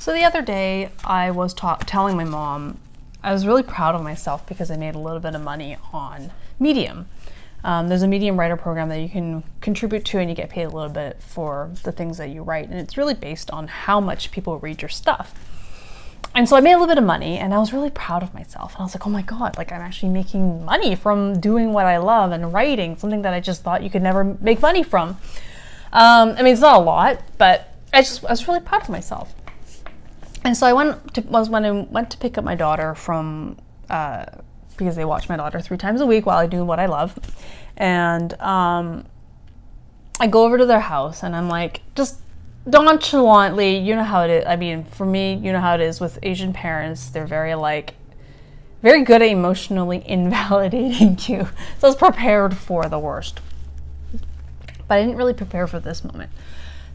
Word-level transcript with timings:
So 0.00 0.14
the 0.14 0.24
other 0.24 0.40
day, 0.40 0.88
I 1.04 1.30
was 1.30 1.52
telling 1.52 2.16
my 2.16 2.24
mom 2.24 2.78
I 3.22 3.34
was 3.34 3.46
really 3.46 3.62
proud 3.62 3.94
of 3.94 4.02
myself 4.02 4.46
because 4.46 4.70
I 4.70 4.76
made 4.78 4.94
a 4.94 4.98
little 4.98 5.20
bit 5.20 5.34
of 5.34 5.42
money 5.42 5.76
on 5.92 6.32
Medium. 6.58 7.06
Um, 7.62 7.88
there's 7.88 8.00
a 8.00 8.08
Medium 8.08 8.40
writer 8.40 8.56
program 8.56 8.88
that 8.88 9.00
you 9.00 9.10
can 9.10 9.44
contribute 9.60 10.06
to, 10.06 10.18
and 10.18 10.30
you 10.30 10.34
get 10.34 10.48
paid 10.48 10.62
a 10.62 10.70
little 10.70 10.88
bit 10.88 11.22
for 11.22 11.70
the 11.82 11.92
things 11.92 12.16
that 12.16 12.30
you 12.30 12.42
write. 12.42 12.70
And 12.70 12.80
it's 12.80 12.96
really 12.96 13.12
based 13.12 13.50
on 13.50 13.68
how 13.68 14.00
much 14.00 14.30
people 14.30 14.58
read 14.58 14.80
your 14.80 14.88
stuff. 14.88 15.34
And 16.34 16.48
so 16.48 16.56
I 16.56 16.60
made 16.60 16.72
a 16.72 16.76
little 16.76 16.88
bit 16.88 16.96
of 16.96 17.04
money, 17.04 17.36
and 17.36 17.52
I 17.52 17.58
was 17.58 17.74
really 17.74 17.90
proud 17.90 18.22
of 18.22 18.32
myself. 18.32 18.72
And 18.72 18.80
I 18.80 18.84
was 18.84 18.94
like, 18.94 19.06
oh 19.06 19.10
my 19.10 19.20
God, 19.20 19.58
like 19.58 19.70
I'm 19.70 19.82
actually 19.82 20.12
making 20.12 20.64
money 20.64 20.94
from 20.94 21.40
doing 21.40 21.74
what 21.74 21.84
I 21.84 21.98
love 21.98 22.32
and 22.32 22.54
writing, 22.54 22.96
something 22.96 23.20
that 23.20 23.34
I 23.34 23.40
just 23.40 23.62
thought 23.62 23.82
you 23.82 23.90
could 23.90 24.02
never 24.02 24.24
make 24.24 24.62
money 24.62 24.82
from. 24.82 25.18
Um, 25.92 26.30
I 26.38 26.42
mean, 26.42 26.54
it's 26.54 26.62
not 26.62 26.80
a 26.80 26.82
lot, 26.82 27.20
but 27.36 27.74
I 27.92 28.00
just 28.00 28.24
I 28.24 28.30
was 28.30 28.48
really 28.48 28.60
proud 28.60 28.80
of 28.80 28.88
myself. 28.88 29.34
And 30.44 30.56
so 30.56 30.66
I 30.66 30.72
went 30.72 31.14
to 31.14 31.20
was 31.22 31.48
when 31.50 31.64
I 31.64 31.70
went 31.70 32.10
to 32.10 32.18
pick 32.18 32.38
up 32.38 32.44
my 32.44 32.54
daughter 32.54 32.94
from 32.94 33.58
uh, 33.88 34.24
because 34.76 34.96
they 34.96 35.04
watch 35.04 35.28
my 35.28 35.36
daughter 35.36 35.60
three 35.60 35.76
times 35.76 36.00
a 36.00 36.06
week 36.06 36.24
while 36.24 36.38
I 36.38 36.46
do 36.46 36.64
what 36.64 36.78
I 36.78 36.86
love, 36.86 37.18
and 37.76 38.32
um, 38.40 39.04
I 40.18 40.26
go 40.26 40.44
over 40.44 40.58
to 40.58 40.66
their 40.66 40.80
house 40.80 41.22
and 41.22 41.36
I'm 41.36 41.48
like 41.48 41.82
just 41.94 42.20
nonchalantly, 42.66 43.78
you 43.78 43.94
know 43.94 44.04
how 44.04 44.22
it 44.22 44.30
is. 44.30 44.44
I 44.46 44.56
mean, 44.56 44.84
for 44.84 45.06
me, 45.06 45.34
you 45.34 45.52
know 45.52 45.60
how 45.60 45.74
it 45.74 45.80
is 45.80 46.00
with 46.00 46.18
Asian 46.22 46.52
parents. 46.52 47.08
They're 47.10 47.26
very 47.26 47.54
like 47.54 47.94
very 48.82 49.02
good 49.04 49.22
at 49.22 49.28
emotionally 49.28 50.02
invalidating 50.06 51.18
you. 51.26 51.48
So 51.78 51.86
I 51.86 51.90
was 51.90 51.96
prepared 51.96 52.56
for 52.56 52.86
the 52.86 52.98
worst. 52.98 53.40
But 54.88 54.98
I 54.98 55.02
didn't 55.02 55.16
really 55.16 55.34
prepare 55.34 55.66
for 55.66 55.80
this 55.80 56.04
moment. 56.04 56.30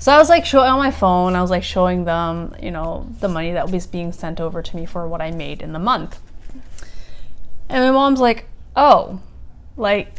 So 0.00 0.10
I 0.10 0.16
was 0.16 0.30
like 0.30 0.46
showing 0.46 0.70
on 0.70 0.78
my 0.78 0.90
phone, 0.90 1.36
I 1.36 1.42
was 1.42 1.50
like 1.50 1.62
showing 1.62 2.04
them, 2.04 2.56
you 2.60 2.70
know, 2.70 3.06
the 3.20 3.28
money 3.28 3.52
that 3.52 3.70
was 3.70 3.86
being 3.86 4.12
sent 4.12 4.40
over 4.40 4.62
to 4.62 4.76
me 4.76 4.86
for 4.86 5.06
what 5.06 5.20
I 5.20 5.30
made 5.30 5.60
in 5.60 5.74
the 5.74 5.78
month. 5.78 6.18
And 7.68 7.84
my 7.84 7.90
mom's 7.90 8.18
like, 8.18 8.46
oh, 8.74 9.20
like 9.76 10.14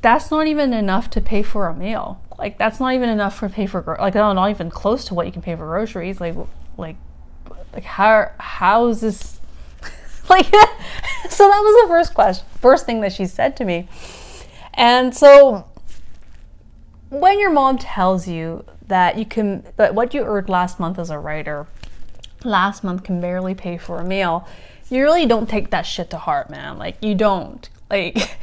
that's 0.00 0.30
not 0.30 0.46
even 0.46 0.72
enough 0.72 1.10
to 1.10 1.20
pay 1.20 1.42
for 1.42 1.66
a 1.66 1.74
meal. 1.74 2.22
Like 2.38 2.56
that's 2.56 2.78
not 2.78 2.94
even 2.94 3.08
enough 3.08 3.36
for 3.36 3.48
pay 3.48 3.66
for 3.66 3.96
like 3.98 4.14
no, 4.14 4.32
not 4.32 4.50
even 4.50 4.70
close 4.70 5.04
to 5.06 5.14
what 5.14 5.26
you 5.26 5.32
can 5.32 5.42
pay 5.42 5.56
for 5.56 5.66
groceries. 5.66 6.20
Like 6.20 6.36
like 6.76 6.96
like 7.72 7.82
how 7.82 8.30
how 8.38 8.86
is 8.86 9.00
this 9.00 9.40
like 10.30 10.44
so 11.28 11.48
that 11.48 11.60
was 11.60 11.82
the 11.82 11.88
first 11.88 12.14
question 12.14 12.46
first 12.60 12.86
thing 12.86 13.00
that 13.00 13.12
she 13.12 13.26
said 13.26 13.56
to 13.56 13.64
me. 13.64 13.88
And 14.74 15.12
so 15.16 15.66
when 17.10 17.40
your 17.40 17.50
mom 17.50 17.78
tells 17.78 18.28
you 18.28 18.64
that 18.88 19.18
you 19.18 19.24
can 19.24 19.64
that 19.76 19.94
what 19.94 20.14
you 20.14 20.22
earned 20.22 20.48
last 20.48 20.78
month 20.78 20.98
as 20.98 21.10
a 21.10 21.18
writer 21.18 21.66
last 22.44 22.84
month 22.84 23.02
can 23.02 23.20
barely 23.20 23.54
pay 23.54 23.76
for 23.76 23.98
a 23.98 24.04
meal. 24.04 24.46
You 24.88 25.02
really 25.02 25.26
don't 25.26 25.48
take 25.48 25.70
that 25.70 25.82
shit 25.82 26.10
to 26.10 26.18
heart 26.18 26.50
man. 26.50 26.78
Like 26.78 26.96
you 27.02 27.14
don't. 27.14 27.68
Like 27.90 28.36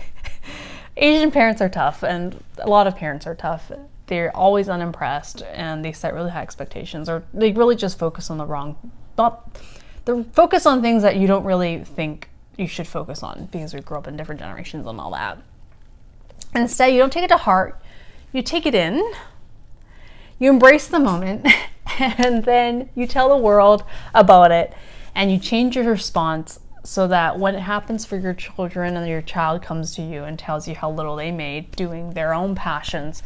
asian 0.98 1.32
parents 1.32 1.62
are 1.62 1.70
tough 1.70 2.04
and 2.04 2.44
a 2.60 2.70
lot 2.70 2.88
of 2.88 2.96
parents 2.96 3.26
are 3.26 3.36
tough. 3.36 3.72
They're 4.08 4.36
always 4.36 4.70
unimpressed 4.70 5.42
and 5.54 5.84
they 5.84 5.92
set 5.92 6.14
really 6.14 6.32
high 6.32 6.42
expectations 6.42 7.10
or 7.10 7.24
they 7.34 7.52
really 7.52 7.76
just 7.76 7.98
focus 7.98 8.30
on 8.30 8.38
the 8.38 8.46
wrong 8.46 8.92
not 9.18 9.58
they 10.06 10.24
focus 10.34 10.66
on 10.66 10.82
things 10.82 11.04
that 11.04 11.16
you 11.16 11.28
don't 11.28 11.46
really 11.46 11.84
think 11.84 12.30
you 12.58 12.68
should 12.68 12.88
focus 12.88 13.24
on 13.24 13.48
because 13.52 13.74
we 13.74 13.80
grew 13.80 13.98
up 13.98 14.08
in 14.08 14.18
different 14.18 14.40
generations 14.40 14.86
and 14.86 15.00
all 15.00 15.12
that. 15.12 15.40
Instead 16.54 16.94
you 16.94 17.00
don't 17.00 17.12
take 17.12 17.24
it 17.24 17.30
to 17.30 17.38
heart. 17.38 17.80
You 18.32 18.42
take 18.42 18.66
it 18.66 18.76
in 18.76 19.02
you 20.40 20.50
embrace 20.50 20.88
the 20.88 21.00
moment 21.00 21.48
and 22.00 22.44
then 22.44 22.90
you 22.96 23.08
tell 23.08 23.30
the 23.30 23.38
world 23.38 23.84
about 24.14 24.52
it 24.52 24.74
and 25.16 25.32
you 25.32 25.38
change 25.38 25.76
your 25.76 25.86
response 25.86 26.60
so 26.84 27.08
that 27.08 27.40
when 27.40 27.56
it 27.56 27.62
happens 27.62 28.06
for 28.06 28.18
your 28.18 28.34
children 28.34 28.98
and 28.98 29.08
your 29.08 29.22
child 29.22 29.62
comes 29.62 29.96
to 29.96 30.02
you 30.02 30.24
and 30.24 30.38
tells 30.38 30.68
you 30.68 30.76
how 30.76 30.92
little 30.92 31.16
they 31.16 31.32
made 31.32 31.72
doing 31.76 32.12
their 32.12 32.34
own 32.34 32.56
passions, 32.56 33.24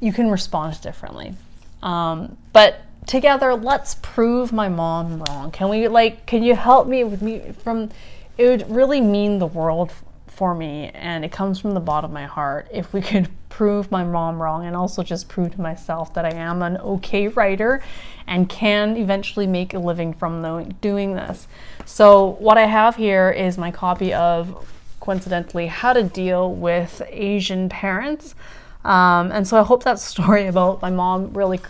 you 0.00 0.12
can 0.12 0.30
respond 0.30 0.80
differently. 0.80 1.34
Um, 1.82 2.38
but 2.52 2.80
together, 3.06 3.54
let's 3.54 3.96
prove 3.96 4.52
my 4.52 4.68
mom 4.68 5.22
wrong. 5.24 5.50
Can 5.50 5.68
we 5.68 5.88
like? 5.88 6.26
Can 6.26 6.42
you 6.42 6.54
help 6.54 6.86
me 6.88 7.04
with 7.04 7.20
me 7.20 7.52
from? 7.62 7.90
It 8.38 8.48
would 8.48 8.70
really 8.70 9.00
mean 9.00 9.38
the 9.38 9.46
world 9.46 9.92
for 10.38 10.54
me, 10.54 10.88
and 10.94 11.24
it 11.24 11.32
comes 11.32 11.58
from 11.58 11.74
the 11.74 11.80
bottom 11.80 12.12
of 12.12 12.14
my 12.14 12.24
heart. 12.24 12.68
If 12.72 12.92
we 12.92 13.02
could 13.02 13.28
prove 13.48 13.90
my 13.90 14.04
mom 14.04 14.40
wrong 14.40 14.64
and 14.64 14.76
also 14.76 15.02
just 15.02 15.28
prove 15.28 15.56
to 15.56 15.60
myself 15.60 16.14
that 16.14 16.24
I 16.24 16.32
am 16.32 16.62
an 16.62 16.76
okay 16.76 17.26
writer 17.26 17.82
and 18.24 18.48
can 18.48 18.96
eventually 18.96 19.48
make 19.48 19.74
a 19.74 19.80
living 19.80 20.14
from 20.14 20.70
doing 20.80 21.14
this. 21.14 21.48
So, 21.84 22.36
what 22.38 22.56
I 22.56 22.66
have 22.66 22.94
here 22.94 23.30
is 23.30 23.58
my 23.58 23.72
copy 23.72 24.14
of, 24.14 24.72
coincidentally, 25.00 25.66
How 25.66 25.92
to 25.92 26.04
Deal 26.04 26.54
with 26.54 27.02
Asian 27.08 27.68
Parents. 27.68 28.36
Um, 28.84 29.32
and 29.32 29.46
so 29.48 29.58
I 29.58 29.64
hope 29.64 29.82
that 29.82 29.98
story 29.98 30.46
about 30.54 30.80
my 30.80 30.90
mom 30.90 31.32
really 31.32 31.60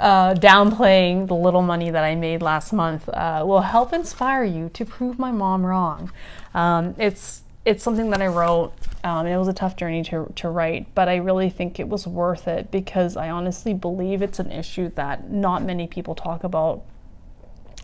uh, 0.00 0.34
downplaying 0.34 1.26
the 1.26 1.34
little 1.34 1.62
money 1.62 1.90
that 1.90 2.04
I 2.04 2.14
made 2.14 2.42
last 2.42 2.72
month 2.72 3.08
uh, 3.08 3.42
will 3.44 3.60
help 3.60 3.92
inspire 3.92 4.44
you 4.44 4.68
to 4.70 4.84
prove 4.84 5.18
my 5.18 5.32
mom 5.32 5.66
wrong. 5.66 6.12
Um, 6.54 6.94
it's 6.98 7.42
it's 7.64 7.82
something 7.82 8.08
that 8.10 8.22
I 8.22 8.28
wrote. 8.28 8.72
Um, 9.04 9.26
it 9.26 9.36
was 9.36 9.48
a 9.48 9.52
tough 9.52 9.76
journey 9.76 10.02
to, 10.04 10.32
to 10.36 10.48
write, 10.48 10.94
but 10.94 11.08
I 11.08 11.16
really 11.16 11.50
think 11.50 11.78
it 11.78 11.86
was 11.86 12.06
worth 12.06 12.48
it 12.48 12.70
because 12.70 13.16
I 13.16 13.28
honestly 13.28 13.74
believe 13.74 14.22
it's 14.22 14.38
an 14.38 14.50
issue 14.50 14.90
that 14.94 15.30
not 15.30 15.62
many 15.62 15.86
people 15.86 16.14
talk 16.14 16.44
about. 16.44 16.82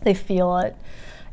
They 0.01 0.15
feel 0.15 0.57
it. 0.57 0.75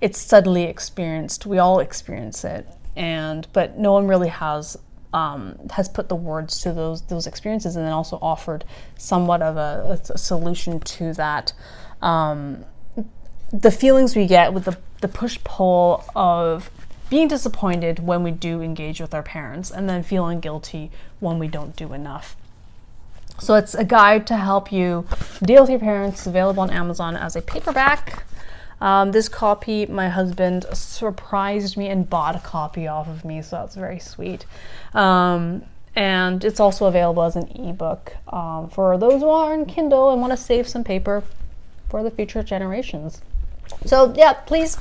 It's 0.02 0.20
suddenly 0.20 0.64
experienced. 0.64 1.46
We 1.46 1.58
all 1.58 1.80
experience 1.80 2.44
it, 2.44 2.68
and 2.94 3.46
but 3.52 3.78
no 3.78 3.92
one 3.92 4.06
really 4.06 4.28
has 4.28 4.76
um, 5.12 5.58
has 5.72 5.88
put 5.88 6.08
the 6.08 6.16
words 6.16 6.60
to 6.62 6.72
those 6.72 7.02
those 7.02 7.26
experiences, 7.26 7.76
and 7.76 7.84
then 7.84 7.92
also 7.92 8.18
offered 8.22 8.64
somewhat 8.96 9.42
of 9.42 9.56
a, 9.56 10.00
a 10.10 10.18
solution 10.18 10.80
to 10.80 11.12
that. 11.14 11.52
Um, 12.00 12.64
the 13.52 13.70
feelings 13.70 14.16
we 14.16 14.26
get 14.26 14.52
with 14.52 14.64
the 14.64 14.78
the 15.00 15.08
push 15.08 15.38
pull 15.44 16.04
of 16.14 16.70
being 17.10 17.28
disappointed 17.28 17.98
when 17.98 18.22
we 18.22 18.30
do 18.30 18.62
engage 18.62 18.98
with 18.98 19.12
our 19.12 19.22
parents 19.22 19.70
and 19.70 19.86
then 19.86 20.02
feeling 20.02 20.40
guilty 20.40 20.90
when 21.20 21.38
we 21.38 21.46
don't 21.46 21.76
do 21.76 21.92
enough. 21.92 22.36
So 23.38 23.54
it's 23.54 23.74
a 23.74 23.84
guide 23.84 24.26
to 24.28 24.36
help 24.36 24.72
you 24.72 25.06
deal 25.42 25.62
with 25.62 25.70
your 25.70 25.80
parents, 25.80 26.26
available 26.26 26.62
on 26.62 26.70
Amazon 26.70 27.16
as 27.16 27.36
a 27.36 27.42
paperback. 27.42 28.24
Um, 28.82 29.12
this 29.12 29.28
copy, 29.28 29.86
my 29.86 30.08
husband 30.08 30.66
surprised 30.72 31.76
me 31.76 31.88
and 31.88 32.08
bought 32.08 32.36
a 32.36 32.40
copy 32.40 32.86
off 32.86 33.08
of 33.08 33.24
me, 33.24 33.40
so 33.40 33.56
that's 33.56 33.76
very 33.76 33.98
sweet. 33.98 34.44
Um, 34.92 35.62
and 35.94 36.44
it's 36.44 36.60
also 36.60 36.86
available 36.86 37.22
as 37.22 37.36
an 37.36 37.48
ebook 37.48 38.16
um, 38.28 38.68
for 38.68 38.98
those 38.98 39.22
who 39.22 39.28
are 39.28 39.52
on 39.52 39.66
Kindle 39.66 40.10
and 40.10 40.20
want 40.20 40.32
to 40.32 40.36
save 40.36 40.66
some 40.66 40.84
paper 40.84 41.22
for 41.88 42.02
the 42.02 42.10
future 42.10 42.42
generations. 42.42 43.22
So, 43.86 44.12
yeah, 44.16 44.32
please 44.32 44.78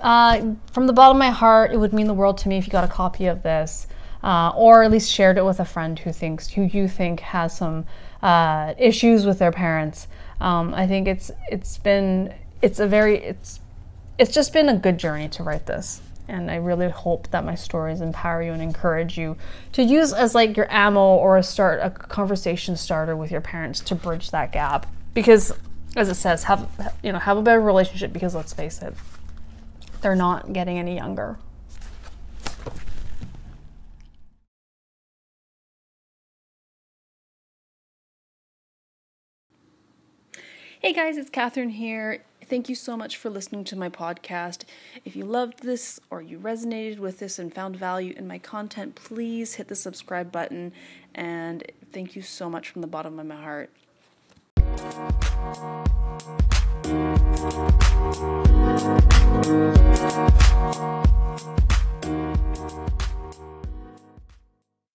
uh, 0.00 0.54
from 0.72 0.86
the 0.86 0.92
bottom 0.92 1.16
of 1.16 1.18
my 1.18 1.30
heart, 1.30 1.72
it 1.72 1.78
would 1.78 1.92
mean 1.92 2.06
the 2.06 2.14
world 2.14 2.38
to 2.38 2.48
me 2.48 2.58
if 2.58 2.66
you 2.66 2.70
got 2.70 2.84
a 2.84 2.88
copy 2.88 3.26
of 3.26 3.42
this, 3.42 3.86
uh, 4.22 4.52
or 4.54 4.82
at 4.82 4.90
least 4.90 5.10
shared 5.10 5.38
it 5.38 5.44
with 5.44 5.60
a 5.60 5.64
friend 5.64 5.98
who 5.98 6.12
thinks 6.12 6.48
who 6.48 6.62
you 6.62 6.88
think 6.88 7.20
has 7.20 7.56
some 7.56 7.86
uh, 8.22 8.74
issues 8.78 9.24
with 9.24 9.38
their 9.38 9.52
parents. 9.52 10.08
Um, 10.40 10.74
I 10.74 10.86
think 10.86 11.08
it's 11.08 11.30
it's 11.50 11.78
been 11.78 12.34
it's 12.62 12.80
a 12.80 12.86
very 12.86 13.18
it's 13.18 13.60
it's 14.18 14.32
just 14.32 14.52
been 14.52 14.68
a 14.68 14.76
good 14.76 14.98
journey 14.98 15.28
to 15.28 15.42
write 15.42 15.66
this, 15.66 16.00
and 16.28 16.50
I 16.50 16.56
really 16.56 16.88
hope 16.88 17.30
that 17.30 17.44
my 17.44 17.54
stories 17.54 18.00
empower 18.00 18.42
you 18.42 18.52
and 18.52 18.62
encourage 18.62 19.18
you 19.18 19.36
to 19.72 19.82
use 19.82 20.12
as 20.12 20.34
like 20.34 20.56
your 20.56 20.70
ammo 20.72 21.16
or 21.16 21.36
a 21.36 21.42
start 21.42 21.80
a 21.82 21.90
conversation 21.90 22.76
starter 22.76 23.16
with 23.16 23.30
your 23.30 23.40
parents 23.40 23.80
to 23.80 23.94
bridge 23.94 24.30
that 24.30 24.52
gap. 24.52 24.86
Because 25.14 25.52
as 25.96 26.08
it 26.08 26.14
says, 26.14 26.44
have 26.44 26.94
you 27.02 27.12
know 27.12 27.18
have 27.18 27.36
a 27.36 27.42
better 27.42 27.60
relationship. 27.60 28.12
Because 28.12 28.34
let's 28.34 28.52
face 28.52 28.80
it 28.82 28.94
they're 30.00 30.14
not 30.14 30.52
getting 30.52 30.78
any 30.78 30.94
younger. 30.94 31.36
Hey 40.80 40.92
guys, 40.92 41.16
it's 41.16 41.30
Catherine 41.30 41.70
here. 41.70 42.22
Thank 42.48 42.68
you 42.68 42.76
so 42.76 42.96
much 42.96 43.16
for 43.16 43.28
listening 43.28 43.64
to 43.64 43.76
my 43.76 43.88
podcast. 43.88 44.62
If 45.04 45.16
you 45.16 45.24
loved 45.24 45.64
this 45.64 45.98
or 46.10 46.22
you 46.22 46.38
resonated 46.38 47.00
with 47.00 47.18
this 47.18 47.40
and 47.40 47.52
found 47.52 47.74
value 47.76 48.14
in 48.16 48.28
my 48.28 48.38
content, 48.38 48.94
please 48.94 49.54
hit 49.54 49.66
the 49.66 49.74
subscribe 49.74 50.30
button. 50.30 50.72
And 51.12 51.64
thank 51.92 52.14
you 52.14 52.22
so 52.22 52.48
much 52.48 52.68
from 52.68 52.82
the 52.82 52.86
bottom 52.86 53.18
of 53.18 53.26
my 53.26 53.34
heart. 53.34 53.70